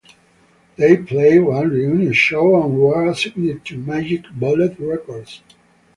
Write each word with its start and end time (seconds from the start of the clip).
They 0.77 0.97
played 0.97 1.41
one 1.43 1.69
reunion 1.69 2.13
show 2.13 2.63
and 2.63 2.75
were 2.75 3.13
signed 3.13 3.63
to 3.65 3.77
Magic 3.77 4.23
Bullet 4.31 4.75
Records. 4.79 5.43